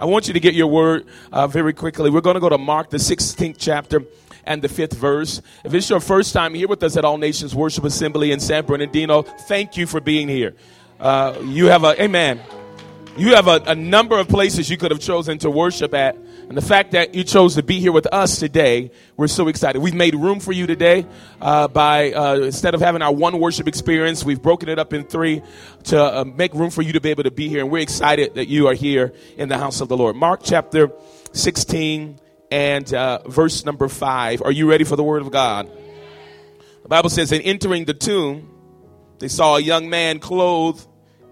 [0.00, 2.08] I want you to get your word uh, very quickly.
[2.08, 4.02] We're going to go to Mark, the 16th chapter
[4.44, 5.42] and the fifth verse.
[5.62, 8.64] If it's your first time here with us at All Nations Worship Assembly in San
[8.64, 10.54] Bernardino, thank you for being here.
[10.98, 12.40] Uh, you have a, amen.
[13.18, 16.16] You have a, a number of places you could have chosen to worship at.
[16.50, 19.78] And the fact that you chose to be here with us today, we're so excited.
[19.80, 21.06] We've made room for you today
[21.40, 25.04] uh, by, uh, instead of having our one worship experience, we've broken it up in
[25.04, 25.42] three
[25.84, 27.60] to uh, make room for you to be able to be here.
[27.60, 30.16] And we're excited that you are here in the house of the Lord.
[30.16, 30.90] Mark chapter
[31.34, 32.18] 16
[32.50, 34.42] and uh, verse number 5.
[34.42, 35.70] Are you ready for the word of God?
[36.82, 38.50] The Bible says, in entering the tomb,
[39.20, 40.84] they saw a young man clothed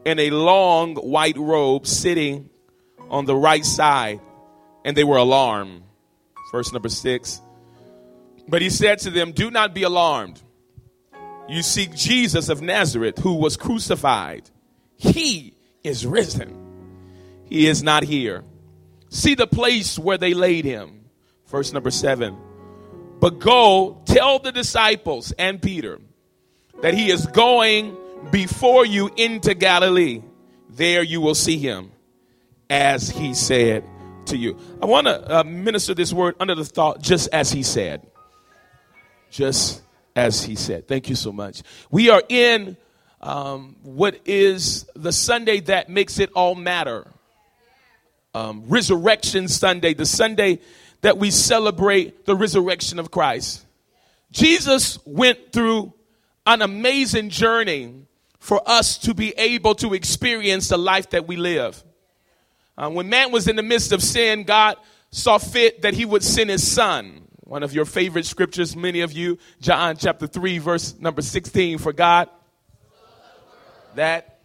[0.05, 2.51] in a long white robe sitting
[3.11, 4.21] on the right side,
[4.89, 5.83] and they were alarmed.
[6.51, 7.43] Verse number six.
[8.49, 10.41] But he said to them, Do not be alarmed.
[11.47, 14.49] You seek Jesus of Nazareth, who was crucified.
[14.97, 15.53] He
[15.85, 16.57] is risen.
[17.45, 18.45] He is not here.
[19.11, 21.05] See the place where they laid him.
[21.49, 22.39] Verse number seven.
[23.21, 26.01] But go tell the disciples and Peter
[26.81, 27.95] that he is going
[28.31, 30.23] before you into Galilee.
[30.71, 31.93] There you will see him
[32.71, 33.85] as he said
[34.29, 34.59] to you.
[34.83, 38.07] I want to uh, minister this word under the thought, just as he said.
[39.31, 39.83] Just
[40.17, 40.89] as he said.
[40.89, 41.63] Thank you so much.
[41.91, 42.77] We are in
[43.21, 47.07] um, what is the Sunday that makes it all matter.
[48.35, 50.61] Um, Resurrection Sunday, the Sunday
[51.01, 53.65] that we celebrate the resurrection of Christ.
[54.31, 55.93] Jesus went through
[56.47, 57.95] an amazing journey
[58.39, 61.83] for us to be able to experience the life that we live.
[62.79, 64.77] Uh, when man was in the midst of sin, God
[65.11, 67.23] saw fit that he would send his son.
[67.41, 71.79] One of your favorite scriptures, many of you, John chapter 3, verse number 16.
[71.79, 72.29] For God,
[73.97, 74.37] that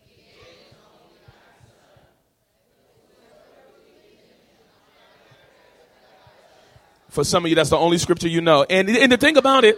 [7.10, 8.66] For some of you, that's the only scripture you know.
[8.68, 9.78] And, and the thing about it,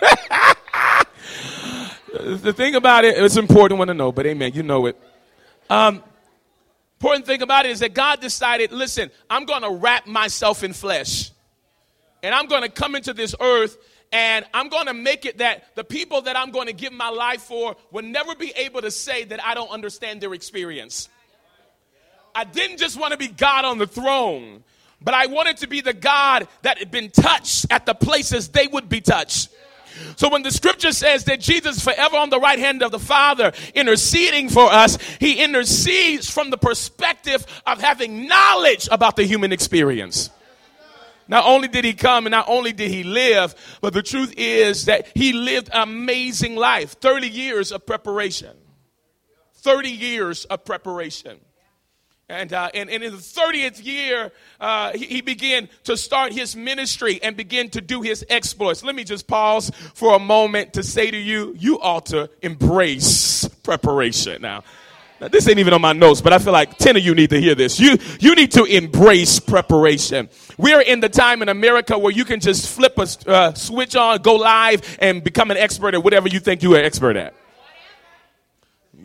[2.10, 4.98] the thing about it, it's important one to know, but amen, you know it.
[5.68, 6.02] Um,
[7.00, 10.72] important thing about it is that God decided, listen, I'm going to wrap myself in
[10.72, 11.30] flesh.
[12.22, 13.76] And I'm going to come into this earth
[14.14, 17.08] and I'm going to make it that the people that I'm going to give my
[17.08, 21.08] life for will never be able to say that I don't understand their experience.
[22.32, 24.62] I didn't just want to be God on the throne,
[25.00, 28.68] but I wanted to be the God that had been touched at the places they
[28.68, 29.50] would be touched.
[30.16, 32.98] So when the scripture says that Jesus is forever on the right hand of the
[32.98, 39.52] Father interceding for us, he intercedes from the perspective of having knowledge about the human
[39.52, 40.30] experience.
[41.26, 44.86] Not only did he come and not only did he live, but the truth is
[44.86, 48.54] that he lived an amazing life 30 years of preparation.
[49.54, 51.40] 30 years of preparation.
[52.28, 56.56] And, uh, and, and, in the 30th year, uh, he, he, began to start his
[56.56, 58.82] ministry and begin to do his exploits.
[58.82, 63.46] Let me just pause for a moment to say to you, you ought to embrace
[63.62, 64.40] preparation.
[64.40, 64.64] Now,
[65.20, 67.28] now this ain't even on my notes, but I feel like 10 of you need
[67.28, 67.78] to hear this.
[67.78, 70.30] You, you need to embrace preparation.
[70.56, 74.22] We're in the time in America where you can just flip a uh, switch on,
[74.22, 77.34] go live, and become an expert at whatever you think you are expert at.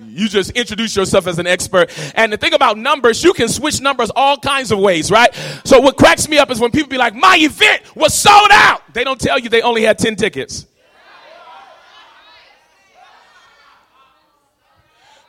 [0.01, 1.91] You just introduce yourself as an expert.
[2.15, 5.33] And the thing about numbers, you can switch numbers all kinds of ways, right?
[5.65, 8.81] So what cracks me up is when people be like, my event was sold out.
[8.93, 10.65] They don't tell you they only had 10 tickets.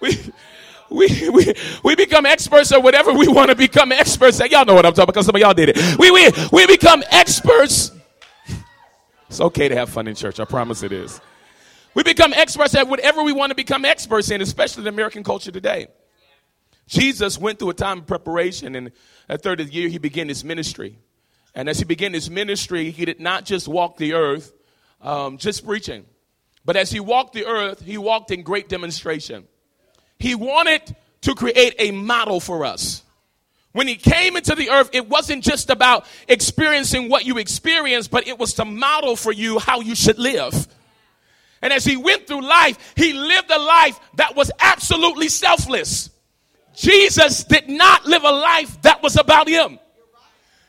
[0.00, 0.16] We,
[0.88, 1.54] we, we,
[1.84, 4.50] we become experts at whatever we want to become experts at.
[4.50, 5.98] Y'all know what I'm talking about because some of y'all did it.
[5.98, 7.92] We, we, we become experts.
[9.28, 10.40] It's okay to have fun in church.
[10.40, 11.20] I promise it is.
[11.94, 15.50] We become experts at whatever we want to become experts in, especially in American culture
[15.50, 15.88] today.
[16.86, 18.92] Jesus went through a time of preparation, and
[19.28, 20.98] at 30th year, he began his ministry.
[21.54, 24.52] And as he began his ministry, he did not just walk the earth
[25.00, 26.04] um, just preaching,
[26.64, 29.46] but as he walked the earth, he walked in great demonstration.
[30.18, 33.02] He wanted to create a model for us.
[33.72, 38.26] When he came into the earth, it wasn't just about experiencing what you experienced, but
[38.26, 40.68] it was to model for you how you should live.
[41.62, 46.10] And as he went through life, he lived a life that was absolutely selfless.
[46.74, 49.78] Jesus did not live a life that was about him.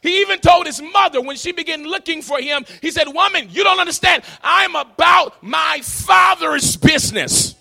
[0.02, 3.64] He even told his mother when she began looking for him, he said, Woman, you
[3.64, 4.24] don't understand.
[4.42, 7.56] I'm about my father's business.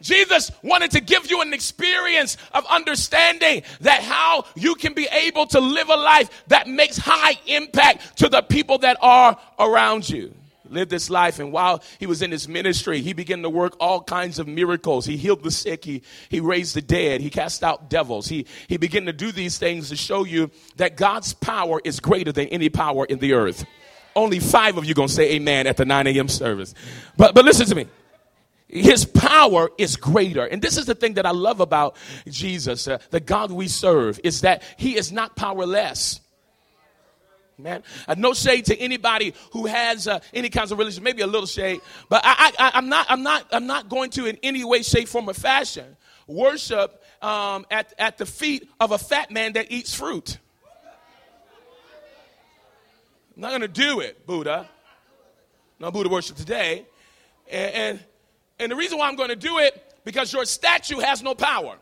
[0.00, 5.46] Jesus wanted to give you an experience of understanding that how you can be able
[5.46, 10.32] to live a life that makes high impact to the people that are around you.
[10.70, 14.02] Lived this life and while he was in his ministry he began to work all
[14.02, 15.06] kinds of miracles.
[15.06, 15.84] He healed the sick.
[15.84, 17.20] He, he raised the dead.
[17.20, 18.28] He cast out devils.
[18.28, 22.32] He, he began to do these things to show you that god's power is greater
[22.32, 23.64] than any power in the earth.
[24.16, 26.74] Only five of you gonna say amen at the 9 a.m service.
[27.16, 27.86] But but listen to me.
[28.68, 30.44] His power is greater.
[30.44, 31.96] And this is the thing that i love about
[32.28, 36.20] jesus uh, the god we serve is that he is not powerless
[37.58, 37.82] man.
[38.06, 41.46] Uh, no shade to anybody who has uh, any kinds of religion, maybe a little
[41.46, 44.82] shade, but I, I, I'm not, I'm not, I'm not going to in any way,
[44.82, 45.96] shape, form, or fashion
[46.26, 50.38] worship um, at, at the feet of a fat man that eats fruit.
[53.34, 54.68] I'm not going to do it, Buddha.
[55.78, 56.86] No Buddha worship today,
[57.50, 58.00] and, and
[58.58, 61.76] and the reason why I'm going to do it because your statue has no power.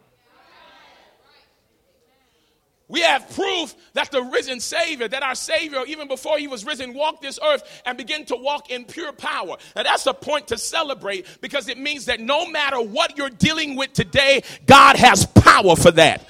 [2.88, 6.94] We have proof that the risen Savior, that our Savior, even before he was risen,
[6.94, 9.56] walked this earth and began to walk in pure power.
[9.74, 13.74] Now, that's a point to celebrate because it means that no matter what you're dealing
[13.74, 16.24] with today, God has power for that.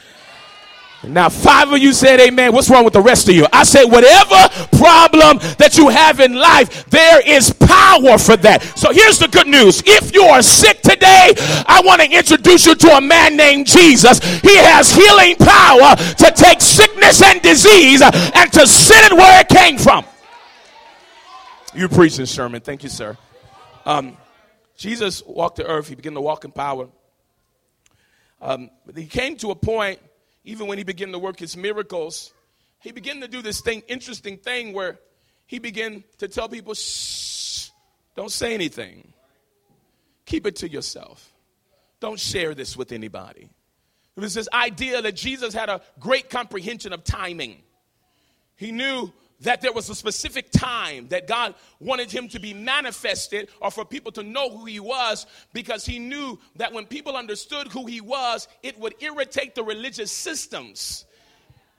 [1.04, 2.52] Now, five of you said amen.
[2.52, 3.46] What's wrong with the rest of you?
[3.52, 8.62] I said, whatever problem that you have in life, there is power for that.
[8.76, 9.82] So here's the good news.
[9.87, 11.34] If you are sick today,
[11.69, 14.19] I want to introduce you to a man named Jesus.
[14.40, 19.49] He has healing power to take sickness and disease and to send it where it
[19.49, 20.04] came from.
[21.75, 22.62] You preaching sermon.
[22.62, 23.16] Thank you, sir.
[23.84, 24.16] Um,
[24.76, 25.88] Jesus walked the earth.
[25.88, 26.88] He began to walk in power.
[28.40, 30.00] Um, he came to a point
[30.46, 32.32] even when he began to work his miracles,
[32.81, 35.00] he began to do this thing, interesting thing where
[35.46, 37.69] he began to tell people, shh,
[38.14, 39.12] don't say anything.
[40.25, 41.32] Keep it to yourself.
[41.98, 43.50] Don't share this with anybody.
[44.16, 47.62] It was this idea that Jesus had a great comprehension of timing.
[48.54, 53.49] He knew that there was a specific time that God wanted him to be manifested
[53.61, 57.69] or for people to know who he was because he knew that when people understood
[57.69, 61.05] who he was, it would irritate the religious systems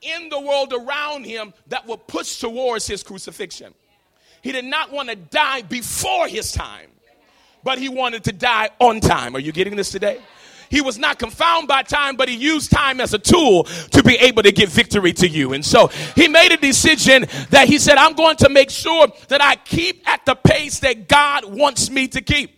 [0.02, 3.74] in the world around him that would push towards his crucifixion.
[4.42, 6.90] He did not want to die before his time,
[7.64, 9.34] but he wanted to die on time.
[9.34, 10.20] Are you getting this today?
[10.70, 14.16] He was not confounded by time, but he used time as a tool to be
[14.16, 15.52] able to give victory to you.
[15.52, 19.40] And so he made a decision that he said, I'm going to make sure that
[19.40, 22.57] I keep at the pace that God wants me to keep.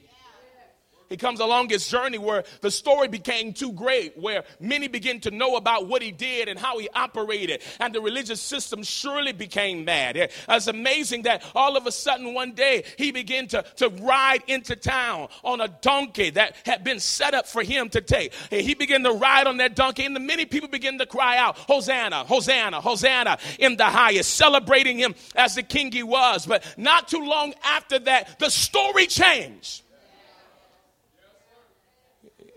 [1.11, 5.33] He comes along his journey where the story became too great, where many begin to
[5.33, 9.85] know about what he did and how he operated, and the religious system surely became
[9.85, 10.31] mad.
[10.49, 14.77] It's amazing that all of a sudden one day he began to, to ride into
[14.77, 18.33] town on a donkey that had been set up for him to take.
[18.49, 21.59] He began to ride on that donkey, and the many people began to cry out,
[21.59, 26.47] Hosanna, Hosanna, Hosanna in the highest, celebrating him as the king he was.
[26.47, 29.83] But not too long after that, the story changed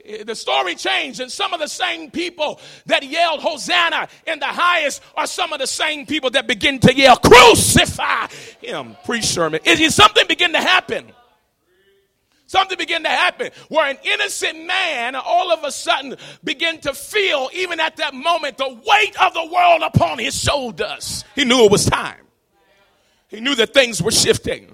[0.06, 4.46] Eh, the story changed, and some of the same people that yelled Hosanna in the
[4.46, 8.28] highest are some of the same people that begin to yell, Crucify
[8.62, 8.98] him.
[9.06, 9.62] Preach sermon.
[9.64, 11.12] Is something begin to happen?
[12.46, 17.50] Something began to happen where an innocent man all of a sudden began to feel,
[17.54, 21.24] even at that moment, the weight of the world upon his shoulders.
[21.34, 22.28] He knew it was time.
[23.28, 24.73] He knew that things were shifting.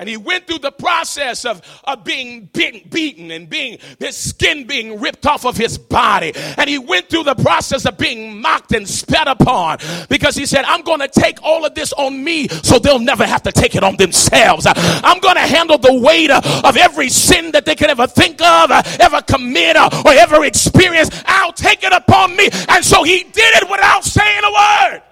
[0.00, 4.98] And he went through the process of, of being beaten and being his skin being
[4.98, 6.32] ripped off of his body.
[6.56, 9.76] And he went through the process of being mocked and spat upon
[10.08, 13.26] because he said, I'm going to take all of this on me so they'll never
[13.26, 14.66] have to take it on themselves.
[14.66, 18.70] I'm going to handle the weight of every sin that they could ever think of,
[19.00, 21.10] ever commit, or ever experience.
[21.26, 22.48] I'll take it upon me.
[22.70, 25.02] And so he did it without saying a word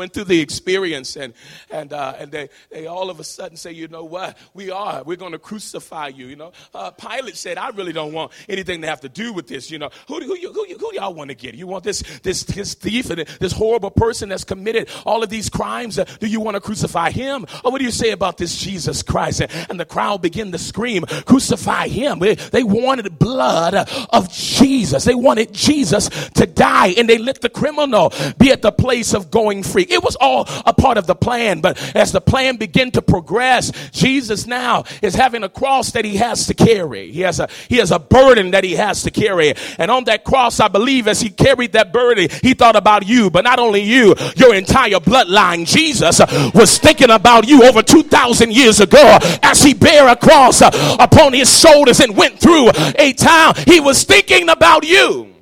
[0.00, 1.34] went through the experience and
[1.70, 4.38] and uh, and they, they all of a sudden say you know what?
[4.54, 5.02] We are.
[5.04, 6.52] We're going to crucify you you know?
[6.74, 9.78] Uh, Pilate said I really don't want anything to have to do with this you
[9.78, 9.90] know?
[10.08, 11.54] Who who who, who, who y'all want to get?
[11.54, 15.50] You want this this this thief and this horrible person that's committed all of these
[15.50, 15.98] crimes?
[15.98, 17.44] Uh, do you want to crucify him?
[17.62, 19.42] Or what do you say about this Jesus Christ?
[19.42, 22.20] And, and the crowd began to scream crucify him.
[22.20, 23.74] They, they wanted blood
[24.10, 25.04] of Jesus.
[25.04, 29.30] They wanted Jesus to die and they let the criminal be at the place of
[29.30, 29.89] going free free.
[29.90, 31.60] It was all a part of the plan.
[31.60, 36.16] But as the plan began to progress, Jesus now is having a cross that he
[36.16, 37.10] has to carry.
[37.10, 39.54] He has a, he has a burden that he has to carry.
[39.78, 43.30] And on that cross, I believe as he carried that burden, he thought about you,
[43.30, 45.66] but not only you, your entire bloodline.
[45.66, 46.20] Jesus
[46.54, 51.58] was thinking about you over 2,000 years ago as he bare a cross upon his
[51.58, 53.54] shoulders and went through a town.
[53.66, 55.34] He was thinking about you.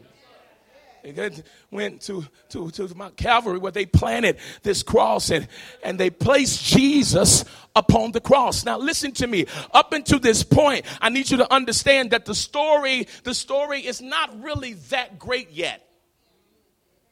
[1.70, 5.48] Went to, to, to Mount Calvary where they planted this cross and,
[5.82, 7.44] and they placed Jesus
[7.76, 8.64] upon the cross.
[8.64, 9.46] Now listen to me.
[9.72, 14.00] Up until this point, I need you to understand that the story, the story is
[14.00, 15.84] not really that great yet.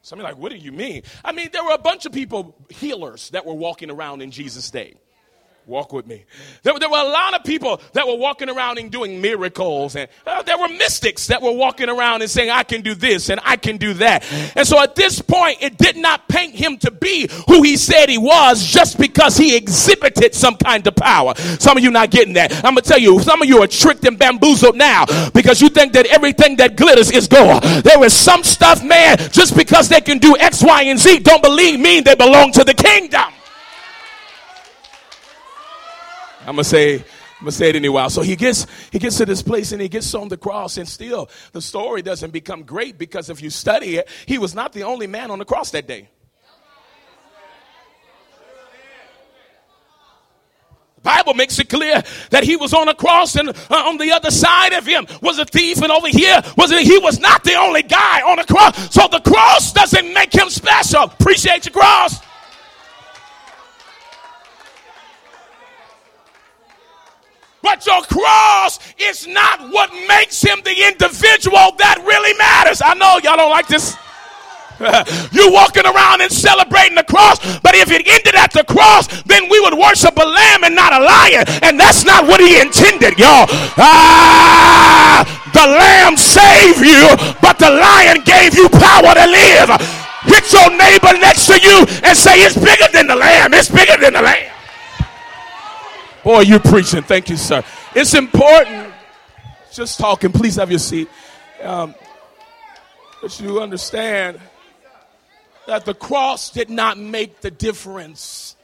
[0.01, 1.03] Some are like, what do you mean?
[1.25, 4.71] I mean, there were a bunch of people, healers, that were walking around in Jesus'
[4.71, 4.95] day.
[5.67, 6.25] Walk with me.
[6.63, 10.09] There, there, were a lot of people that were walking around and doing miracles, and
[10.25, 13.41] uh, there were mystics that were walking around and saying, I can do this and
[13.45, 14.25] I can do that.
[14.55, 18.09] And so at this point, it did not paint him to be who he said
[18.09, 21.35] he was just because he exhibited some kind of power.
[21.35, 22.55] Some of you not getting that.
[22.65, 25.05] I'm going to tell you, some of you are tricked and bamboozled now
[25.35, 27.65] because you think that everything that glitters is gold.
[27.65, 31.43] There is some stuff, man, just because they can do X, Y, and Z, don't
[31.43, 33.33] believe me, they belong to the kingdom.
[36.47, 37.03] I'm gonna say, I'm
[37.41, 38.09] gonna say it anyway.
[38.09, 40.89] So he gets he gets to this place and he gets on the cross, and
[40.89, 44.85] still the story doesn't become great because if you study it, he was not the
[44.85, 46.09] only man on the cross that day.
[51.03, 54.33] Bible makes it clear that he was on a cross and uh, on the other
[54.33, 57.55] side of him was a thief and over here was it, he was not the
[57.55, 58.93] only guy on the cross.
[58.93, 61.05] So the cross doesn't make him special.
[61.05, 62.19] Appreciate your cross.
[67.67, 72.79] But your cross is not what makes him the individual that really matters.
[72.79, 73.99] I know y'all don't like this.
[75.35, 79.51] you walking around and celebrating the cross, but if it ended at the cross, then
[79.51, 83.19] we would worship a lamb and not a lion, and that's not what he intended,
[83.19, 83.51] y'all.
[83.83, 87.03] Ah, the lamb saved you,
[87.43, 89.75] but the lion gave you power to live.
[90.31, 93.99] Hit your neighbor next to you and say, It's bigger than the lamb, it's bigger
[93.99, 94.56] than the lamb.
[96.27, 97.03] Boy, you're preaching.
[97.03, 97.63] Thank you, sir.
[97.95, 98.93] It's important.
[99.73, 100.33] Just talking.
[100.33, 101.09] Please have your seat.
[101.63, 101.95] Um,
[103.23, 104.41] that you understand
[105.69, 108.57] that the cross did not make the difference.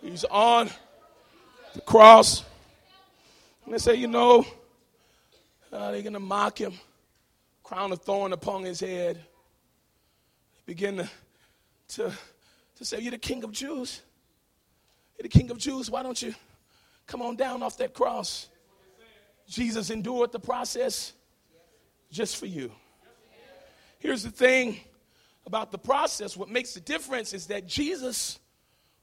[0.00, 0.70] He's on
[1.74, 2.42] the cross.
[3.66, 4.46] And they say, you know,
[5.70, 6.72] uh, they're going to mock him,
[7.62, 9.22] crown of thorn upon his head.
[10.64, 11.10] Begin to,
[11.88, 12.12] to,
[12.76, 14.00] to say, You're the king of Jews.
[15.18, 15.90] You're the King of Jews.
[15.90, 16.34] Why don't you
[17.06, 18.48] come on down off that cross?
[19.48, 21.12] Jesus endured the process
[22.12, 22.70] just for you.
[23.98, 24.80] Here's the thing
[25.44, 28.38] about the process what makes the difference is that Jesus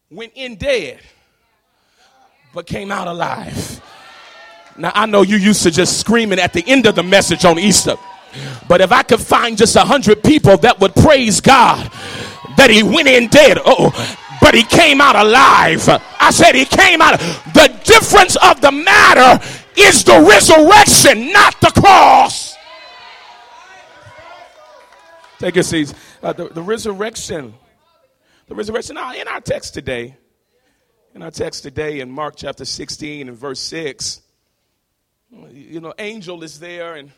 [0.09, 0.99] went in dead
[2.53, 3.81] but came out alive.
[4.77, 7.59] Now, I know you used to just screaming at the end of the message on
[7.59, 7.95] Easter,
[8.69, 11.91] but if I could find just a hundred people that would praise God
[12.55, 13.91] that he went in dead, oh,
[14.45, 15.89] but he came out alive.
[16.19, 17.19] I said he came out.
[17.55, 19.43] The difference of the matter
[19.75, 22.55] is the resurrection, not the cross.
[25.39, 25.95] Take your seats.
[26.21, 27.55] Uh, the, the resurrection.
[28.45, 28.93] The resurrection.
[28.93, 30.15] Now, in our text today,
[31.15, 34.21] in our text today in Mark chapter 16 and verse 6,
[35.49, 37.11] you know, angel is there and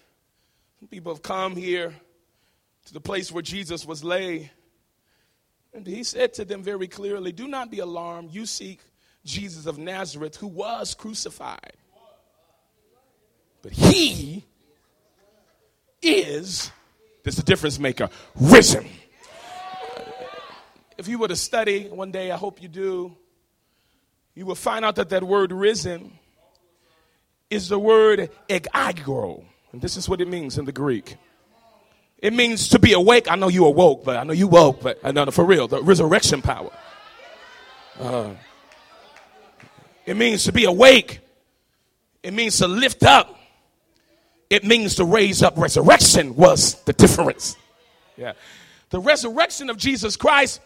[0.90, 1.94] people have come here
[2.86, 4.50] to the place where Jesus was laid.
[5.78, 8.32] And he said to them very clearly, Do not be alarmed.
[8.32, 8.80] You seek
[9.24, 11.74] Jesus of Nazareth, who was crucified.
[13.62, 14.44] But he
[16.02, 16.72] is,
[17.22, 18.88] this is the difference maker, risen.
[20.98, 23.16] If you were to study one day, I hope you do,
[24.34, 26.18] you will find out that that word risen
[27.52, 29.46] is the word egeiro.
[29.72, 31.18] And this is what it means in the Greek.
[32.20, 33.30] It means to be awake.
[33.30, 36.42] I know you awoke, but I know you woke, but know for real, the resurrection
[36.42, 36.72] power.
[38.00, 38.32] Uh,
[40.06, 41.20] it means to be awake.
[42.24, 43.38] It means to lift up.
[44.50, 45.58] It means to raise up.
[45.58, 47.56] Resurrection was the difference.
[48.16, 48.34] Yeah.
[48.90, 50.62] The resurrection of Jesus Christ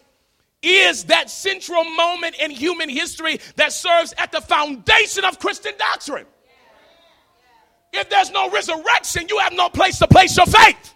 [0.62, 6.28] is that central moment in human history that serves at the foundation of Christian doctrine.
[7.94, 10.94] If there's no resurrection, you have no place to place your faith.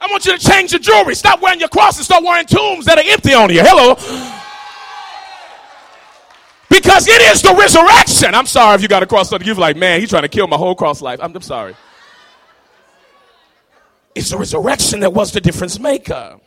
[0.00, 1.14] I want you to change your jewelry.
[1.14, 3.62] Stop wearing your cross and start wearing tombs that are empty on you.
[3.62, 3.94] Hello.
[6.70, 8.34] Because it is the resurrection.
[8.34, 9.48] I'm sorry if you got a cross on you.
[9.48, 11.18] You're like, man, he's trying to kill my whole cross life.
[11.22, 11.74] I'm, I'm sorry.
[14.14, 16.38] It's the resurrection that was the difference maker.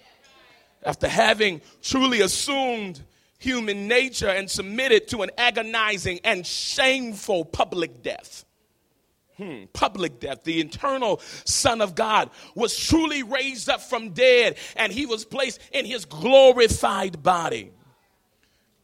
[0.83, 3.01] After having truly assumed
[3.37, 8.45] human nature and submitted to an agonizing and shameful public death.
[9.41, 10.43] Hmm, public death.
[10.43, 15.59] The eternal Son of God was truly raised up from dead and he was placed
[15.71, 17.71] in his glorified body.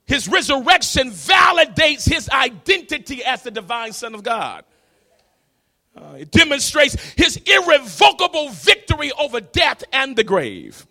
[0.07, 4.65] His resurrection validates his identity as the divine Son of God.
[5.95, 10.87] Uh, it demonstrates his irrevocable victory over death and the grave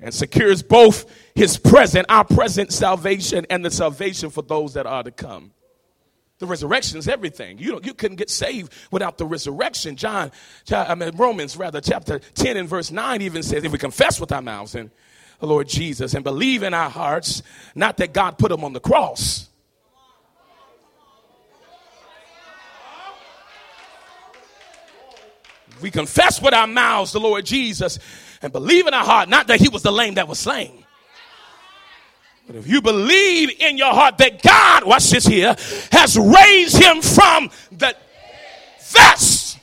[0.00, 1.06] and secures both
[1.36, 5.52] his present, our present salvation, and the salvation for those that are to come.
[6.40, 7.58] The resurrection is everything.
[7.58, 9.94] You know, you couldn't get saved without the resurrection.
[9.94, 10.32] John,
[10.72, 14.32] I mean, Romans rather, chapter 10 and verse 9 even says, if we confess with
[14.32, 14.90] our mouths and
[15.38, 17.42] the Lord Jesus and believe in our hearts,
[17.74, 19.48] not that God put him on the cross.
[25.82, 27.98] We confess with our mouths the Lord Jesus
[28.40, 30.84] and believe in our heart, not that he was the lame that was slain.
[32.50, 35.54] But if you believe in your heart that God, watch this here,
[35.92, 37.94] has raised him from the
[38.92, 39.56] that's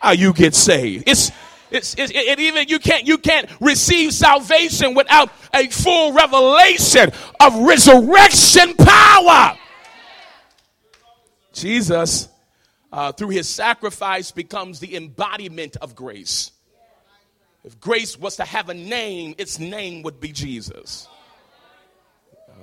[0.00, 1.04] how you get saved.
[1.06, 1.30] It's
[1.70, 7.58] it's, it's it, even you can't you can't receive salvation without a full revelation of
[7.58, 9.56] resurrection power.
[11.52, 12.28] Jesus,
[12.90, 16.50] uh, through his sacrifice, becomes the embodiment of grace.
[17.62, 21.06] If grace was to have a name, its name would be Jesus.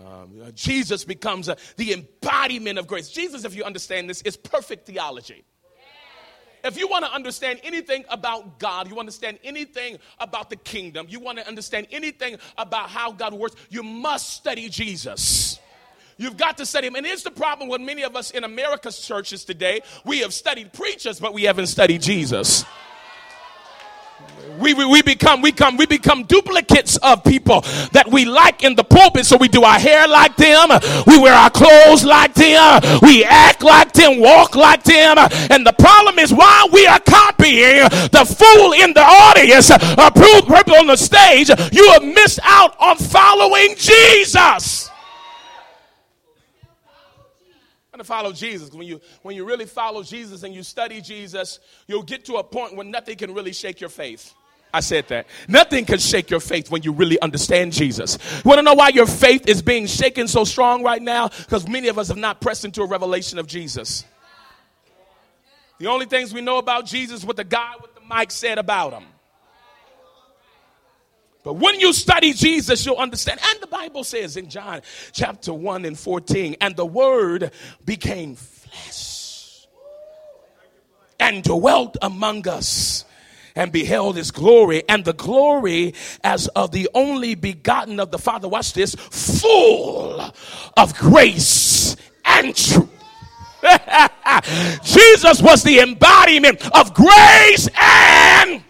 [0.05, 3.09] Um, uh, Jesus becomes uh, the embodiment of grace.
[3.09, 5.43] Jesus, if you understand this, is perfect theology.
[6.63, 11.19] If you want to understand anything about God, you understand anything about the kingdom, you
[11.19, 15.59] want to understand anything about how God works, you must study Jesus.
[16.17, 16.95] You've got to study him.
[16.95, 19.81] And here's the problem with many of us in America's churches today.
[20.05, 22.63] We have studied preachers, but we haven't studied Jesus
[24.59, 27.61] we, we, we become we come we become duplicates of people
[27.91, 29.25] that we like in the pulpit.
[29.25, 30.69] So we do our hair like them.
[31.07, 32.81] We wear our clothes like them.
[33.01, 35.17] We act like them walk like them.
[35.49, 40.33] And the problem is why we are copying the fool in the audience or people
[40.75, 44.89] on the stage you have missed out on following jesus
[48.03, 48.71] to follow Jesus.
[48.71, 52.43] When you when you really follow Jesus and you study Jesus, you'll get to a
[52.43, 54.33] point where nothing can really shake your faith.
[54.73, 55.27] I said that.
[55.47, 58.17] Nothing can shake your faith when you really understand Jesus.
[58.43, 61.27] You want to know why your faith is being shaken so strong right now?
[61.27, 64.03] Because many of us have not pressed into a revelation of Jesus.
[65.77, 68.93] The only things we know about Jesus what the guy with the mic said about
[68.93, 69.03] him.
[71.43, 73.39] But when you study Jesus, you'll understand.
[73.43, 77.51] And the Bible says in John chapter 1 and 14, and the word
[77.85, 79.67] became flesh
[81.19, 83.05] and dwelt among us
[83.55, 88.47] and beheld his glory, and the glory as of the only begotten of the Father.
[88.47, 90.19] Watch this, full
[90.75, 92.89] of grace and truth.
[94.83, 98.63] Jesus was the embodiment of grace and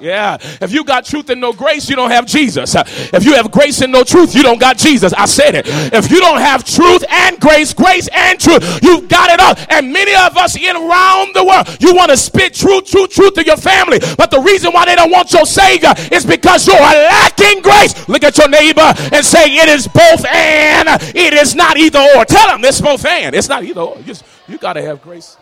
[0.00, 0.36] yeah.
[0.60, 2.74] If you got truth and no grace, you don't have Jesus.
[2.76, 5.12] If you have grace and no truth, you don't got Jesus.
[5.12, 5.66] I said it.
[5.66, 9.54] If you don't have truth and grace, grace and truth, you've got it all.
[9.70, 13.34] And many of us in around the world, you want to spit truth, truth, truth
[13.34, 13.98] to your family.
[14.16, 18.08] But the reason why they don't want your Savior is because you are lacking grace.
[18.08, 20.88] Look at your neighbor and say, It is both and.
[21.14, 22.24] It is not either or.
[22.24, 23.34] Tell them it's both and.
[23.34, 23.98] It's not either or.
[24.00, 24.14] You,
[24.48, 25.36] you got to have grace.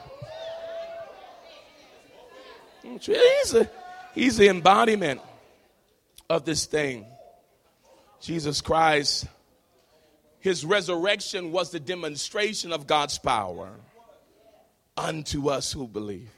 [2.98, 3.66] Jesus.
[4.16, 5.20] He's the embodiment
[6.31, 7.05] of this thing.
[8.18, 9.26] Jesus Christ,
[10.40, 13.74] his resurrection was the demonstration of God's power
[14.96, 16.31] unto us who believe.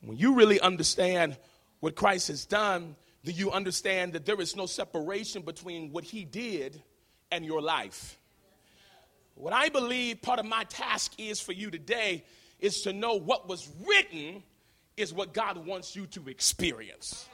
[0.00, 1.36] When you really understand
[1.80, 6.24] what Christ has done, then you understand that there is no separation between what he
[6.24, 6.82] did
[7.30, 8.16] and your life.
[9.34, 12.24] What I believe part of my task is for you today
[12.60, 14.42] is to know what was written
[14.96, 17.28] is what God wants you to experience.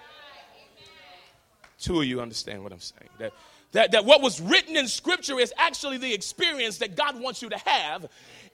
[1.81, 3.11] Two of you understand what I'm saying.
[3.19, 3.33] That,
[3.73, 7.49] that, that what was written in Scripture is actually the experience that God wants you
[7.51, 8.07] to have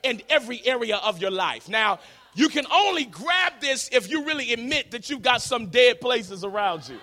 [0.03, 1.69] in every area of your life.
[1.69, 2.01] Now,
[2.35, 6.45] you can only grab this if you really admit that you've got some dead places
[6.45, 6.99] around you.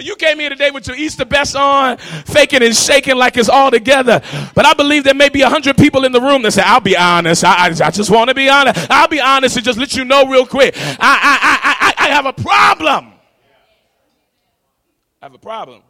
[0.00, 3.70] You came here today with your Easter best on, faking and shaking like it's all
[3.70, 4.22] together.
[4.54, 6.80] But I believe there may be a hundred people in the room that say, I'll
[6.80, 7.44] be honest.
[7.44, 8.90] I, I, I just want to be honest.
[8.90, 10.74] I'll be honest and just let you know real quick.
[10.76, 13.12] I, I, I, I, I have a problem.
[15.20, 15.82] I have a problem.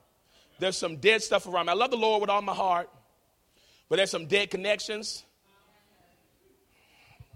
[0.58, 1.72] There's some dead stuff around me.
[1.72, 2.88] I love the Lord with all my heart,
[3.88, 5.24] but there's some dead connections.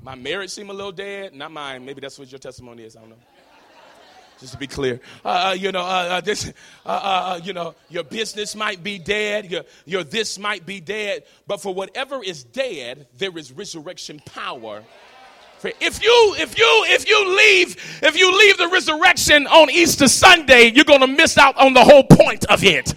[0.00, 1.34] My marriage seemed a little dead.
[1.34, 1.84] Not mine.
[1.84, 2.96] Maybe that's what your testimony is.
[2.96, 3.16] I don't know
[4.42, 5.00] just to be clear.
[5.24, 6.52] Uh, uh you know, uh, uh this,
[6.84, 9.50] uh, you know, your business might be dead.
[9.50, 11.24] Your, your this might be dead.
[11.46, 14.82] But for whatever is dead, there is resurrection power
[15.64, 20.72] If you if you if you leave if you leave the resurrection on Easter Sunday,
[20.74, 22.94] you're going to miss out on the whole point of it.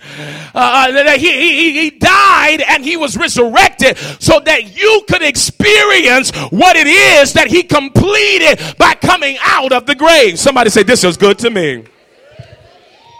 [0.53, 6.31] Uh, uh he, he, he died and he was resurrected so that you could experience
[6.49, 10.39] what it is that he completed by coming out of the grave.
[10.39, 11.83] Somebody say, "This is good to me."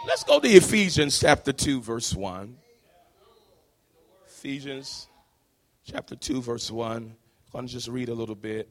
[0.06, 2.56] Let's go to Ephesians chapter two, verse one.
[4.26, 5.08] Ephesians
[5.84, 7.14] chapter two, verse one.
[7.46, 8.68] I'm going to just read a little bit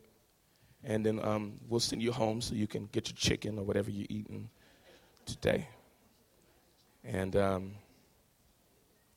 [0.85, 3.89] and then um, we'll send you home so you can get your chicken or whatever
[3.89, 4.49] you're eating
[5.25, 5.67] today.
[7.03, 7.71] And um,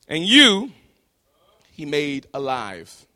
[0.09, 0.73] and you,
[1.71, 3.07] he made alive.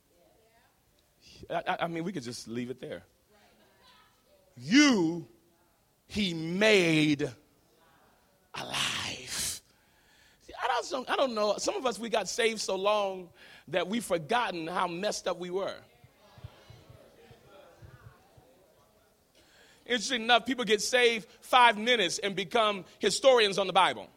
[1.51, 3.03] I, I mean, we could just leave it there.
[4.57, 5.27] You,
[6.07, 7.31] he made
[8.55, 9.61] alive.
[10.63, 11.55] I don't, I don't know.
[11.59, 13.31] Some of us, we got saved so long
[13.69, 15.75] that we've forgotten how messed up we were.
[19.93, 24.09] Interesting enough, people get saved five minutes and become historians on the Bible.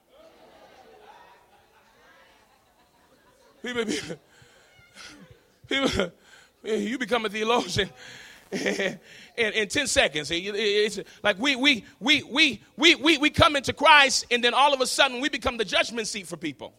[3.62, 3.84] People,
[5.68, 6.12] people,
[6.64, 7.90] you become a theologian
[8.54, 8.98] in,
[9.36, 10.30] in 10 seconds.
[10.32, 14.74] It's like we, we, we, we, we, we, we come into Christ and then all
[14.74, 16.74] of a sudden we become the judgment seat for people.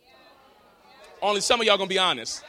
[1.20, 2.42] Only some of y'all gonna be honest.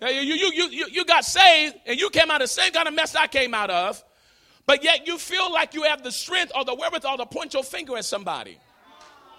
[0.00, 2.86] You, you, you, you, you got saved and you came out of the same kind
[2.86, 4.04] of mess I came out of
[4.68, 7.64] but yet you feel like you have the strength or the wherewithal to point your
[7.64, 8.58] finger at somebody.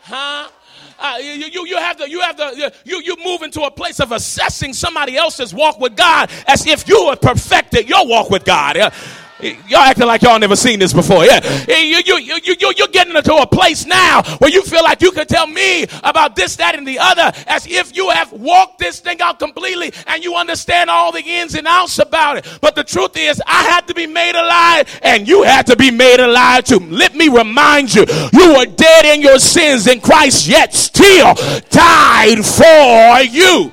[0.02, 0.50] Huh?
[0.98, 4.00] Uh, you, you, you have the you have the you you move into a place
[4.00, 8.44] of assessing somebody else's walk with God as if you have perfected your walk with
[8.44, 8.92] God.
[9.42, 11.24] Y'all acting like y'all never seen this before.
[11.24, 11.40] Yeah.
[11.68, 15.12] You, you, you, you, you're getting into a place now where you feel like you
[15.12, 19.00] can tell me about this, that, and the other as if you have walked this
[19.00, 22.58] thing out completely and you understand all the ins and outs about it.
[22.60, 25.90] But the truth is, I had to be made alive and you had to be
[25.90, 26.80] made alive too.
[26.80, 31.34] Let me remind you, you were dead in your sins in Christ, yet still
[31.70, 33.72] died for you.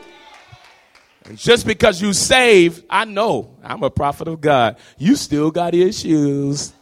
[1.37, 4.77] Just because you saved, I know I'm a prophet of God.
[4.97, 6.73] You still got issues.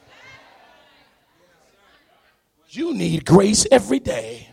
[2.69, 4.49] You need grace every day.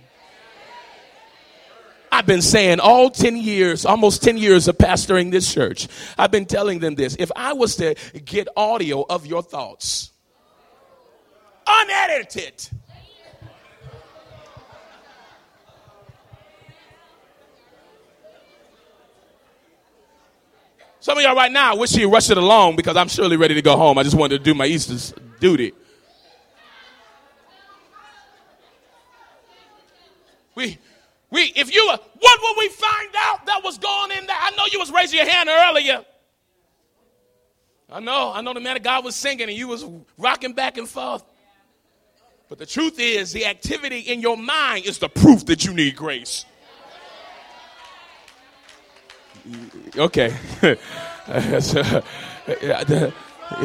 [2.11, 5.87] I've been saying all 10 years, almost 10 years of pastoring this church,
[6.17, 7.15] I've been telling them this.
[7.17, 10.11] If I was to get audio of your thoughts,
[11.65, 12.69] unedited,
[21.01, 23.61] Some of y'all right now wish you rushed it along because I'm surely ready to
[23.63, 23.97] go home.
[23.97, 25.73] I just wanted to do my Easter duty.
[30.53, 30.77] We,
[31.31, 34.35] we, if you, what would we find out that was going in there?
[34.39, 36.05] I know you was raising your hand earlier.
[37.91, 39.83] I know, I know the man of God was singing and you was
[40.19, 41.23] rocking back and forth.
[42.47, 45.95] But the truth is, the activity in your mind is the proof that you need
[45.95, 46.45] grace.
[49.97, 50.35] Okay.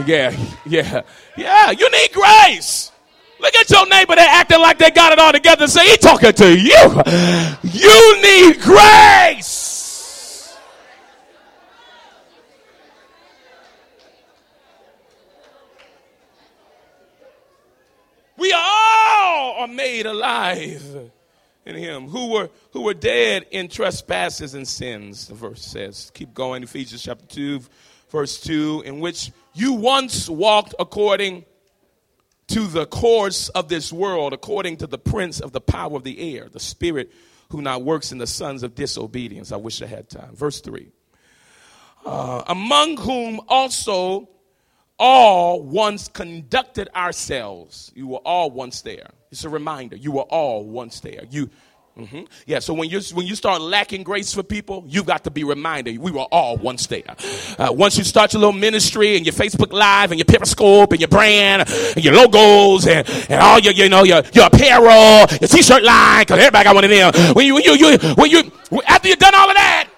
[0.06, 0.36] yeah,
[0.66, 1.02] yeah,
[1.36, 1.70] yeah.
[1.70, 2.92] You need grace.
[3.38, 6.32] Look at your neighbor They're acting like they got it all together say, he talking
[6.32, 7.02] to you.
[7.62, 10.56] You need grace.
[18.38, 21.10] We all are made alive
[21.66, 26.10] in him who were who were dead in trespasses and sins the verse says.
[26.14, 27.60] Keep going ephesians chapter 2
[28.10, 31.44] verse 2 in which you once walked according
[32.48, 36.36] to the course of this world according to the prince of the power of the
[36.36, 37.12] air the spirit
[37.50, 39.52] who now works in the sons of disobedience.
[39.52, 40.34] I wish i had time.
[40.34, 40.88] Verse 3
[42.06, 44.28] uh, among whom also
[44.98, 47.92] all once conducted ourselves.
[47.94, 49.10] You were all once there.
[49.30, 49.96] It's a reminder.
[49.96, 51.24] You were all once there.
[51.30, 51.50] You,
[51.98, 52.22] mm-hmm.
[52.46, 52.60] yeah.
[52.60, 55.98] So when you when you start lacking grace for people, you've got to be reminded.
[55.98, 57.02] We were all once there.
[57.58, 61.00] Uh, once you start your little ministry and your Facebook Live and your Periscope and
[61.00, 65.48] your brand and your logos and, and all your you know your your apparel, your
[65.48, 67.34] T-shirt line, because everybody got one of them.
[67.34, 68.52] When you when you, you when you
[68.86, 69.88] after you've done all of that,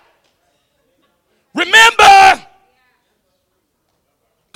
[1.54, 2.47] remember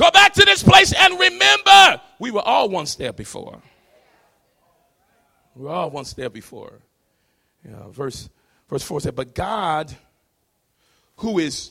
[0.02, 3.62] Go back to this place and remember we were all once there before.
[5.54, 6.80] We were all once there before.
[7.64, 8.28] You know, verse,
[8.68, 9.94] verse 4 said, But God,
[11.18, 11.70] who is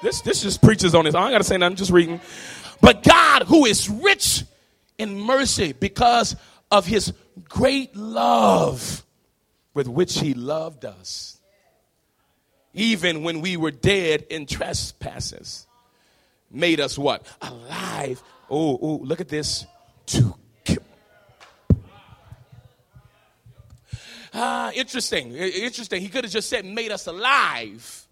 [0.00, 1.14] this this just preaches on this.
[1.14, 2.18] I ain't gotta say nothing, I'm just reading.
[2.80, 4.42] But God, who is rich
[4.96, 6.34] in mercy because
[6.70, 7.12] of his
[7.46, 9.04] great love
[9.74, 11.37] with which he loved us
[12.78, 15.66] even when we were dead in trespasses,
[16.50, 17.26] made us what?
[17.42, 18.22] Alive.
[18.50, 19.66] Oh, oh, look at this.
[20.06, 20.38] To
[24.40, 25.34] Ah, interesting.
[25.34, 26.00] Interesting.
[26.00, 28.06] He could have just said, made us alive.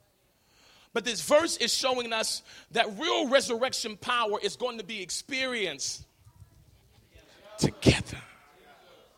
[0.92, 6.04] But this verse is showing us that real resurrection power is going to be experienced
[7.58, 8.18] together.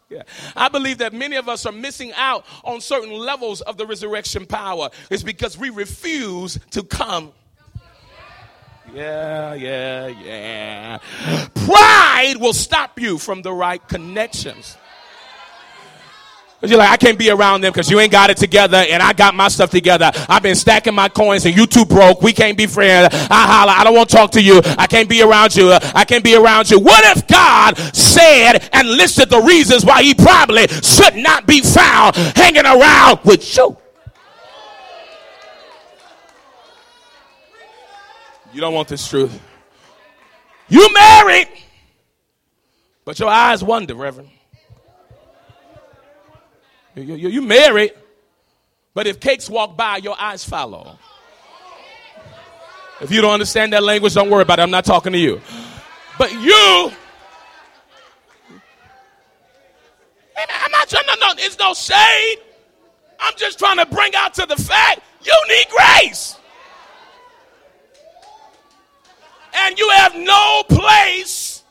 [0.08, 0.22] Yeah.
[0.56, 4.46] I believe that many of us are missing out on certain levels of the resurrection
[4.46, 4.88] power.
[5.10, 7.32] It's because we refuse to come.
[8.94, 10.98] Yeah, yeah, yeah.
[11.66, 14.78] Pride will stop you from the right connections.
[16.60, 19.12] You're like, I can't be around them because you ain't got it together and I
[19.12, 20.10] got my stuff together.
[20.28, 22.20] I've been stacking my coins and you too broke.
[22.20, 23.14] We can't be friends.
[23.30, 23.72] I holla.
[23.72, 24.60] I don't want to talk to you.
[24.76, 25.70] I can't be around you.
[25.70, 26.80] I can't be around you.
[26.80, 32.16] What if God said and listed the reasons why he probably should not be found
[32.16, 33.76] hanging around with you?
[38.52, 39.40] You don't want this truth.
[40.68, 41.48] You married,
[43.04, 44.30] but your eyes wonder, Reverend.
[46.94, 47.92] You, you, you married,
[48.94, 50.98] but if cakes walk by, your eyes follow.
[53.00, 54.62] If you don't understand that language, don't worry about it.
[54.62, 55.40] I'm not talking to you.
[56.18, 56.90] But you,
[60.36, 62.38] I'm not trying to, no, it's no shade.
[63.20, 66.36] I'm just trying to bring out to the fact you need grace.
[69.54, 71.62] And you have no place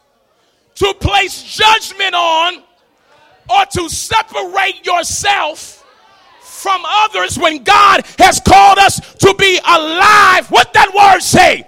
[0.75, 2.63] to place judgment on
[3.49, 5.86] or to separate yourself
[6.41, 10.49] from others when God has called us to be alive.
[10.49, 11.67] What that word say?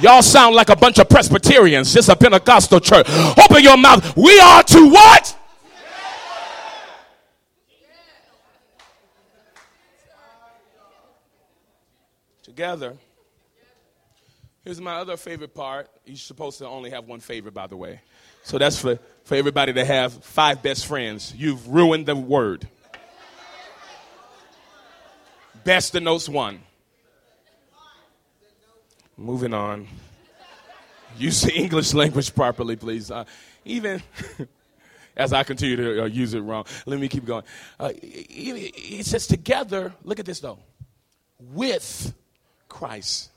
[0.00, 3.06] Y'all sound like a bunch of Presbyterians, just a Pentecostal church.
[3.08, 4.14] Open your mouth.
[4.16, 5.36] We are to what?
[12.42, 12.96] Together.
[14.64, 15.88] Here's my other favorite part.
[16.04, 18.00] You're supposed to only have one favorite, by the way.
[18.42, 21.34] So that's for, for everybody to have five best friends.
[21.36, 22.68] You've ruined the word.
[25.64, 26.60] Best denotes one.
[29.16, 29.88] Moving on.
[31.18, 33.10] Use the English language properly, please.
[33.10, 33.24] Uh,
[33.64, 34.00] even
[35.16, 37.42] as I continue to uh, use it wrong, let me keep going.
[37.80, 40.60] Uh, it says together, look at this though,
[41.40, 42.14] with
[42.68, 43.30] Christ.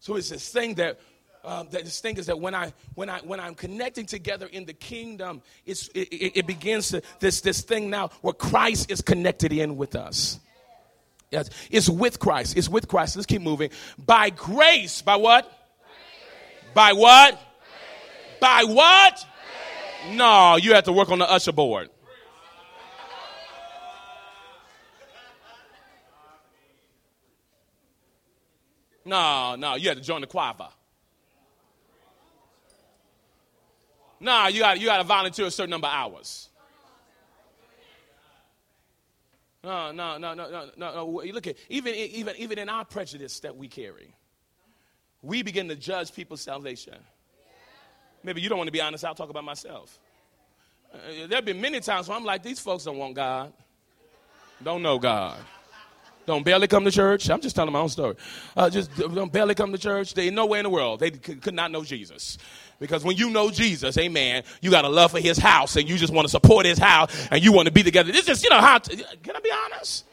[0.00, 0.98] So it's this thing that
[1.46, 4.66] um, that this thing is that when I when I when I'm connecting together in
[4.66, 9.00] the kingdom, it's it, it, it begins to this this thing now where Christ is
[9.00, 10.40] connected in with us.
[11.30, 12.56] Yes, it's with Christ.
[12.56, 13.16] It's with Christ.
[13.16, 13.70] Let's keep moving.
[13.98, 15.50] By grace, by what?
[16.74, 17.40] By what?
[18.40, 19.24] By what?
[20.10, 21.90] No, you have to work on the usher board.
[29.04, 30.52] No, no, you have to join the choir.
[34.20, 36.48] Nah, you got you got to volunteer a certain number of hours.
[39.62, 41.22] No, no, no, no, no, no.
[41.32, 44.14] Look at even even even in our prejudice that we carry,
[45.22, 46.96] we begin to judge people's salvation.
[48.22, 49.04] Maybe you don't want to be honest.
[49.04, 49.98] I'll talk about myself.
[50.92, 50.98] Uh,
[51.28, 53.52] there have been many times where I'm like, these folks don't want God,
[54.62, 55.38] don't know God
[56.26, 57.30] don't barely come to church.
[57.30, 58.16] I'm just telling my own story.
[58.56, 60.14] Uh, just don't barely come to church.
[60.14, 62.38] They nowhere in the world they could, could not know Jesus.
[62.78, 65.96] Because when you know Jesus, amen, you got a love for his house and you
[65.96, 68.12] just want to support his house and you want to be together.
[68.12, 70.04] This is, you know, how, to, can I be honest?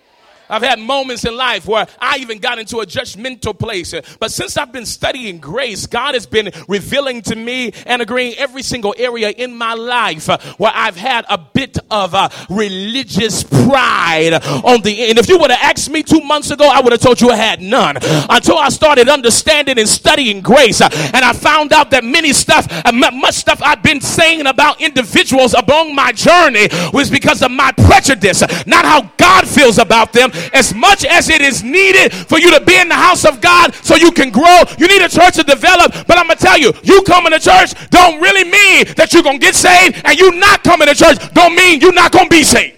[0.53, 3.95] I've had moments in life where I even got into a judgmental place.
[4.19, 8.61] But since I've been studying grace, God has been revealing to me and agreeing every
[8.61, 14.33] single area in my life uh, where I've had a bit of a religious pride
[14.63, 15.17] on the end.
[15.17, 17.35] If you would have asked me two months ago, I would have told you I
[17.35, 17.97] had none.
[18.29, 20.81] Until I started understanding and studying grace.
[20.81, 24.81] Uh, and I found out that many stuff, uh, much stuff I've been saying about
[24.81, 30.31] individuals along my journey was because of my prejudice, not how God feels about them
[30.53, 33.73] as much as it is needed for you to be in the house of God
[33.75, 34.63] so you can grow.
[34.77, 35.93] You need a church to develop.
[36.08, 39.23] But I'm going to tell you, you coming to church don't really mean that you're
[39.23, 42.29] going to get saved, and you not coming to church don't mean you're not going
[42.29, 42.77] to be saved.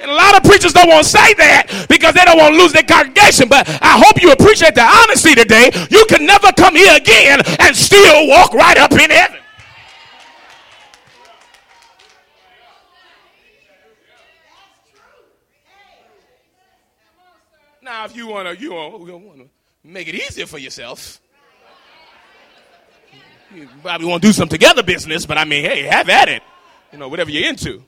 [0.00, 2.60] And a lot of preachers don't want to say that because they don't want to
[2.60, 3.48] lose their congregation.
[3.48, 5.68] But I hope you appreciate the honesty today.
[5.90, 9.39] You can never come here again and still walk right up in heaven.
[17.90, 19.48] Now, if you want to, you want to
[19.82, 21.20] make it easier for yourself.
[23.52, 26.40] You probably want to do some together business, but I mean, hey, have at it.
[26.92, 27.82] You know, whatever you're into.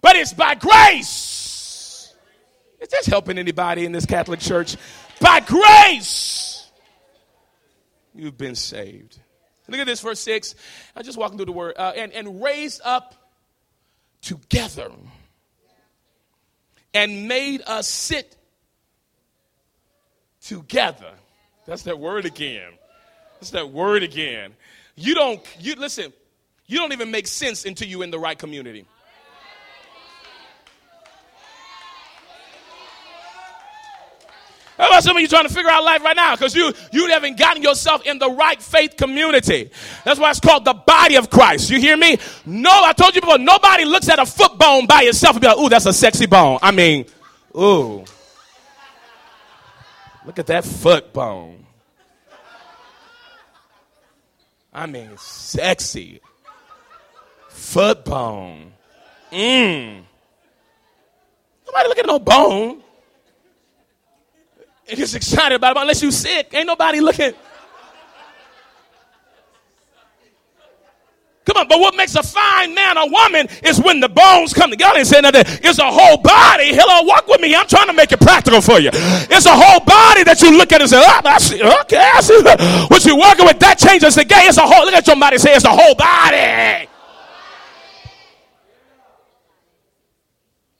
[0.00, 2.14] But it's by grace
[2.80, 4.76] Is this helping anybody in this Catholic church?
[5.20, 6.70] By grace,
[8.14, 9.18] you've been saved.
[9.66, 10.54] Look at this, verse 6.
[10.94, 11.74] I'm just walking through the word.
[11.76, 13.16] Uh, and, and raised up
[14.22, 14.92] together
[16.98, 18.36] and made us sit
[20.42, 21.12] together.
[21.64, 22.72] That's that word again.
[23.34, 24.54] That's that word again.
[24.96, 26.12] You don't, you listen,
[26.66, 28.84] you don't even make sense until you're in the right community.
[34.78, 36.36] How about some of you trying to figure out life right now?
[36.36, 39.70] Because you, you haven't gotten yourself in the right faith community.
[40.04, 41.68] That's why it's called the body of Christ.
[41.68, 42.16] You hear me?
[42.46, 45.48] No, I told you before, nobody looks at a foot bone by itself and be
[45.48, 46.60] like, ooh, that's a sexy bone.
[46.62, 47.06] I mean,
[47.56, 48.04] ooh.
[50.24, 51.66] Look at that foot bone.
[54.72, 56.20] I mean, sexy.
[57.48, 58.72] Foot bone.
[59.32, 60.02] Mmm.
[61.66, 62.82] Nobody look at no bone
[64.88, 65.80] and gets excited about it.
[65.80, 67.32] Unless you sick, ain't nobody looking.
[71.44, 74.70] Come on, but what makes a fine man or woman is when the bones come
[74.70, 75.44] together and say nothing.
[75.64, 76.74] It's a whole body.
[76.74, 77.54] Hello, walk with me.
[77.54, 78.90] I'm trying to make it practical for you.
[78.92, 82.20] It's a whole body that you look at and say, oh, I see, okay, I
[82.20, 82.38] see.
[82.88, 84.48] What you're working with, that changes the game.
[84.48, 86.88] It's a whole, look at your body say it's a whole body.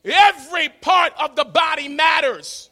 [0.04, 2.68] Every part of the body matters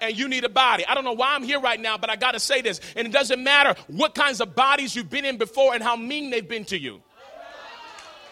[0.00, 0.84] and you need a body.
[0.86, 2.80] I don't know why I'm here right now, but I got to say this.
[2.96, 6.30] And it doesn't matter what kinds of bodies you've been in before and how mean
[6.30, 7.02] they've been to you.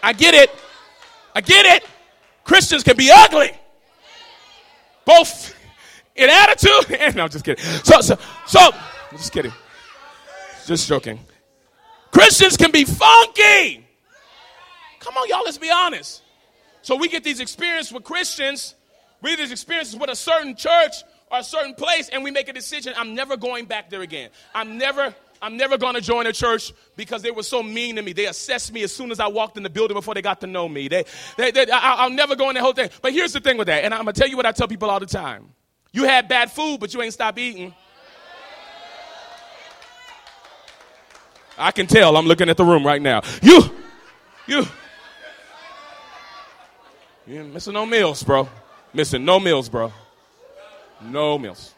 [0.02, 0.50] I get it.
[1.34, 1.88] I get it.
[2.44, 3.50] Christians can be ugly,
[5.04, 5.54] both
[6.14, 7.64] in attitude and no, I'm just kidding.
[7.82, 9.52] So, so, so, I'm just kidding.
[10.66, 11.18] Just joking.
[12.10, 13.86] Christians can be funky.
[15.00, 16.22] Come on, y'all, let's be honest.
[16.82, 18.74] So we get these experiences with Christians,
[19.22, 20.96] we get these experiences with a certain church
[21.34, 24.30] or a certain place and we make a decision, I'm never going back there again.
[24.54, 28.02] I'm never I'm never going to join a church because they were so mean to
[28.02, 28.14] me.
[28.14, 30.46] They assessed me as soon as I walked in the building before they got to
[30.46, 30.88] know me.
[30.88, 31.04] They,
[31.36, 32.88] they, they I, will never go in that whole thing.
[33.02, 34.68] But here's the thing with that, and I'm going to tell you what I tell
[34.68, 35.50] people all the time.
[35.92, 37.74] You had bad food, but you ain't stopped eating.
[41.58, 42.16] I can tell.
[42.16, 43.20] I'm looking at the room right now.
[43.42, 43.70] You,
[44.46, 44.66] you,
[47.26, 48.48] you missing no meals, bro.
[48.94, 49.92] Missing no meals, bro.
[51.04, 51.74] No meals.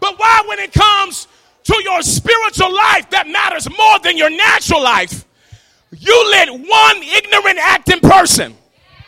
[0.00, 1.28] But why, when it comes
[1.64, 5.24] to your spiritual life that matters more than your natural life,
[5.92, 8.54] you let one ignorant acting person,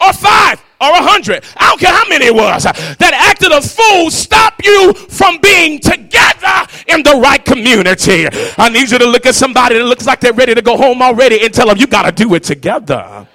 [0.00, 3.60] or five, or a hundred, I don't care how many it was, that acted a
[3.60, 8.26] fool stop you from being together in the right community.
[8.56, 11.02] I need you to look at somebody that looks like they're ready to go home
[11.02, 13.26] already and tell them you got to do it together.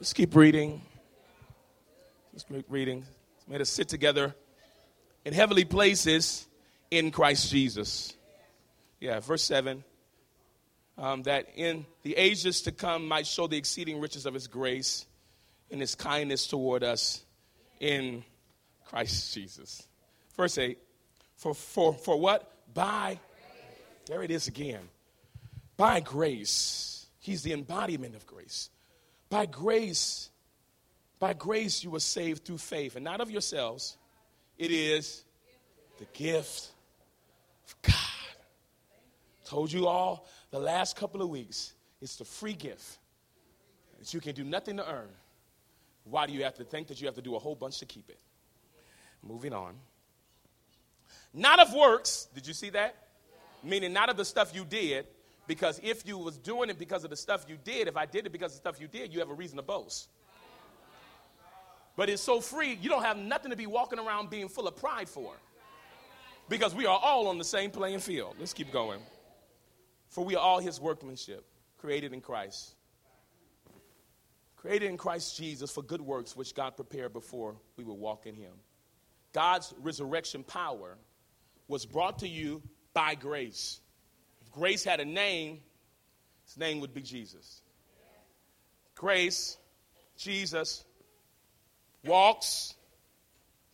[0.00, 0.80] Let's keep reading.
[2.32, 3.04] Let's keep reading.
[3.46, 4.34] Made us sit together
[5.26, 6.48] in heavenly places
[6.90, 8.16] in Christ Jesus.
[8.98, 9.84] Yeah, verse 7.
[10.96, 15.04] Um, that in the ages to come might show the exceeding riches of his grace
[15.70, 17.22] and his kindness toward us
[17.78, 18.24] in
[18.86, 19.86] Christ Jesus.
[20.34, 20.78] Verse 8.
[21.36, 22.50] For, for, for what?
[22.72, 23.20] By,
[24.06, 24.88] there it is again.
[25.76, 27.04] By grace.
[27.18, 28.70] He's the embodiment of grace
[29.30, 30.28] by grace,
[31.18, 33.96] by grace you were saved through faith, and not of yourselves.
[34.58, 35.24] It is
[35.98, 36.72] the gift
[37.66, 37.94] of God.
[39.46, 42.98] Told you all the last couple of weeks, it's the free gift
[43.98, 45.08] that you can do nothing to earn.
[46.04, 47.86] Why do you have to think that you have to do a whole bunch to
[47.86, 48.18] keep it?
[49.22, 49.74] Moving on.
[51.32, 52.96] Not of works, did you see that?
[53.62, 55.06] Meaning not of the stuff you did,
[55.50, 58.24] because if you was doing it because of the stuff you did, if I did
[58.24, 60.08] it because of the stuff you did, you have a reason to boast.
[61.96, 64.76] But it's so free, you don't have nothing to be walking around being full of
[64.76, 65.34] pride for.
[66.48, 68.36] Because we are all on the same playing field.
[68.38, 69.00] Let's keep going.
[70.10, 71.44] For we are all his workmanship,
[71.78, 72.76] created in Christ.
[74.54, 78.36] Created in Christ Jesus for good works which God prepared before we would walk in
[78.36, 78.52] him.
[79.32, 80.96] God's resurrection power
[81.66, 82.62] was brought to you
[82.94, 83.80] by grace
[84.52, 85.60] grace had a name,
[86.46, 87.62] his name would be Jesus.
[88.94, 89.56] Grace,
[90.16, 90.84] Jesus,
[92.04, 92.74] walks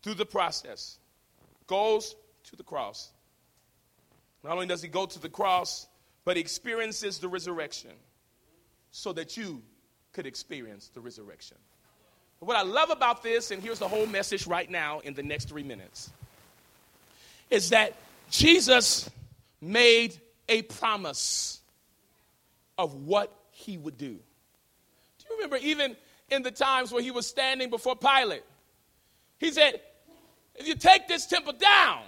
[0.02, 0.98] through the process,
[1.66, 3.10] goes to the cross.
[4.44, 5.88] Not only does he go to the cross,
[6.24, 7.90] but he experiences the resurrection
[8.92, 9.62] so that you
[10.12, 11.57] could experience the resurrection.
[12.38, 15.48] What I love about this, and here's the whole message right now in the next
[15.48, 16.11] three minutes,
[17.51, 17.94] is that
[18.30, 19.11] Jesus
[19.61, 21.61] made a promise
[22.78, 24.14] of what he would do.
[24.14, 25.97] Do you remember even
[26.30, 28.44] in the times where he was standing before Pilate?
[29.38, 29.80] He said,
[30.55, 32.03] If you take this temple down,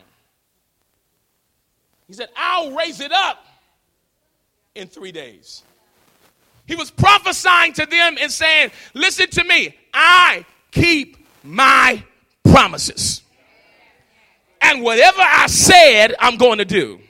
[2.07, 3.45] he said, I'll raise it up
[4.75, 5.63] in three days.
[6.67, 12.03] He was prophesying to them and saying, Listen to me, I keep my
[12.45, 13.23] promises.
[14.61, 17.01] And whatever I said, I'm going to do.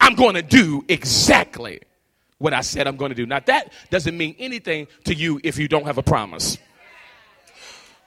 [0.00, 1.80] I'm going to do exactly
[2.38, 3.26] what I said I'm going to do.
[3.26, 6.58] Now, that doesn't mean anything to you if you don't have a promise.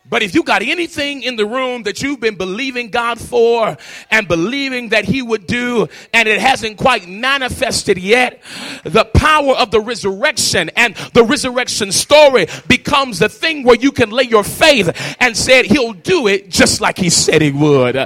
[0.06, 3.78] But if you got anything in the room that you've been believing God for
[4.12, 8.41] and believing that He would do, and it hasn't quite manifested yet,
[8.84, 14.10] the power of the resurrection and the resurrection story becomes the thing where you can
[14.10, 17.95] lay your faith and said He'll do it just like He said He would.
[17.95, 18.06] Uh,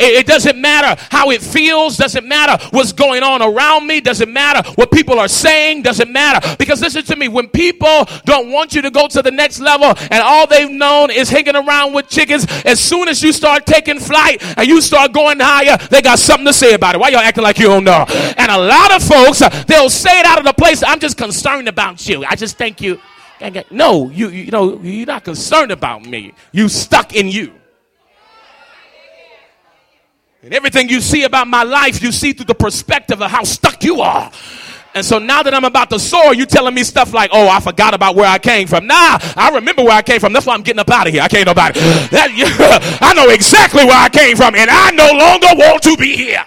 [0.00, 4.32] it, it doesn't matter how it feels, doesn't matter what's going on around me, doesn't
[4.32, 6.56] matter what people are saying, doesn't matter.
[6.58, 9.92] Because listen to me, when people don't want you to go to the next level
[10.10, 13.98] and all they've known is hanging around with chickens, as soon as you start taking
[13.98, 16.98] flight and you start going higher, they got something to say about it.
[16.98, 18.04] Why y'all acting like you don't know?
[18.36, 20.82] And a lot of folks, uh, they'll say it out of the place.
[20.82, 22.24] I'm just concerned about you.
[22.24, 23.00] I just think you.
[23.70, 26.32] No, you you know you're not concerned about me.
[26.52, 27.52] You stuck in you.
[30.42, 33.82] And everything you see about my life, you see through the perspective of how stuck
[33.82, 34.30] you are.
[34.96, 37.60] And so now that I'm about to soar, you telling me stuff like, oh, I
[37.60, 38.86] forgot about where I came from.
[38.86, 40.32] Nah, I remember where I came from.
[40.32, 41.20] That's why I'm getting up out of here.
[41.20, 41.78] I can't nobody.
[42.16, 46.16] That, I know exactly where I came from, and I no longer want to be
[46.16, 46.42] here.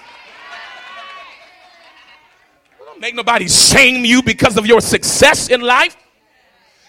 [2.84, 5.95] Don't make nobody shame you because of your success in life.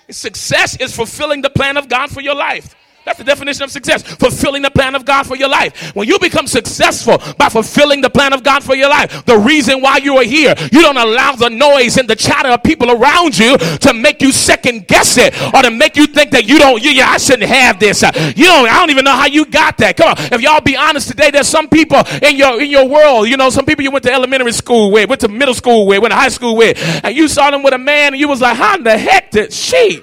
[0.08, 2.74] Success is fulfilling the plan of God for your life.
[3.04, 4.02] That's the definition of success.
[4.02, 5.94] Fulfilling the plan of God for your life.
[5.96, 9.80] When you become successful by fulfilling the plan of God for your life, the reason
[9.80, 13.38] why you are here, you don't allow the noise and the chatter of people around
[13.38, 16.82] you to make you second guess it or to make you think that you don't,
[16.82, 18.02] you, yeah, I shouldn't have this.
[18.02, 19.96] Uh, you don't, I don't even know how you got that.
[19.96, 20.16] Come on.
[20.32, 23.48] If y'all be honest today, there's some people in your, in your world, you know,
[23.48, 26.16] some people you went to elementary school with, went to middle school with, went to
[26.16, 28.76] high school with, and you saw them with a man and you was like, how
[28.76, 30.02] in the heck did she?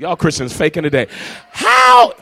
[0.00, 1.08] Y'all Christians faking today.
[1.52, 2.14] How,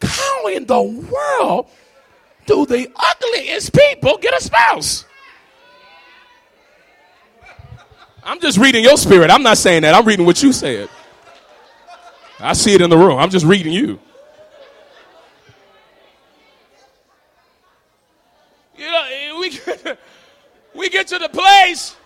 [0.00, 1.66] how in the world
[2.46, 5.04] do the ugliest people get a spouse?
[8.22, 9.28] I'm just reading your spirit.
[9.28, 9.92] I'm not saying that.
[9.92, 10.88] I'm reading what you said.
[12.38, 13.18] I see it in the room.
[13.18, 13.98] I'm just reading you.
[18.78, 19.98] You know, we get,
[20.76, 21.96] we get to the place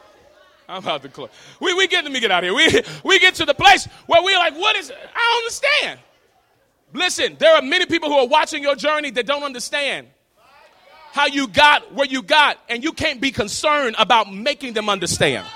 [0.70, 1.30] I'm about to close.
[1.60, 2.54] We, we get, let me get out of here.
[2.54, 6.00] We, we get to the place where we're like, what is, I don't understand.
[6.92, 10.08] Listen, there are many people who are watching your journey that don't understand
[11.12, 15.46] how you got where you got, and you can't be concerned about making them understand.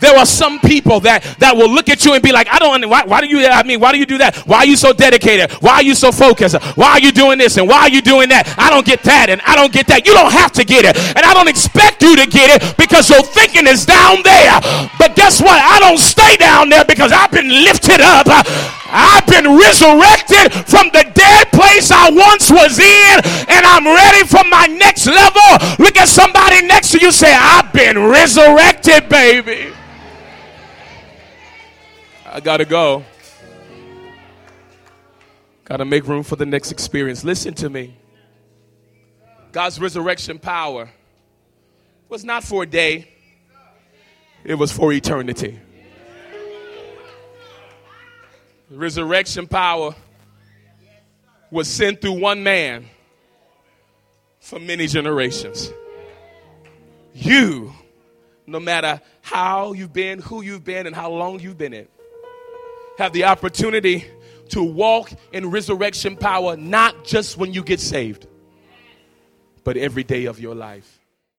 [0.00, 2.88] There are some people that, that will look at you and be like, I don't,
[2.88, 4.36] why, why do you, I mean, why do you do that?
[4.46, 5.52] Why are you so dedicated?
[5.60, 6.56] Why are you so focused?
[6.76, 8.52] Why are you doing this and why are you doing that?
[8.58, 10.06] I don't get that and I don't get that.
[10.06, 10.96] You don't have to get it.
[10.96, 14.60] And I don't expect you to get it because your thinking is down there.
[14.98, 15.60] But guess what?
[15.60, 18.26] I don't stay down there because I've been lifted up.
[18.90, 23.14] I've been resurrected from the dead place I once was in,
[23.48, 25.78] and I'm ready for my next level.
[25.78, 29.72] Look at somebody next to you, say, I've been resurrected, baby.
[32.40, 33.04] I gotta go.
[35.66, 37.22] Gotta make room for the next experience.
[37.22, 37.94] Listen to me.
[39.52, 40.88] God's resurrection power
[42.08, 43.10] was not for a day,
[44.42, 45.60] it was for eternity.
[48.70, 49.94] Resurrection power
[51.50, 52.86] was sent through one man
[54.40, 55.70] for many generations.
[57.12, 57.74] You,
[58.46, 61.86] no matter how you've been, who you've been, and how long you've been in,
[63.00, 64.04] have the opportunity
[64.50, 68.26] to walk in resurrection power, not just when you get saved,
[69.64, 70.99] but every day of your life.